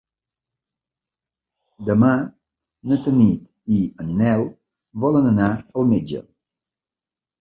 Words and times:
Demà 1.89 2.09
na 2.93 2.97
Tanit 3.09 3.45
i 3.75 3.79
en 4.05 4.09
Nel 4.23 4.47
volen 5.05 5.29
anar 5.37 5.51
al 5.59 5.91
metge. 5.95 6.23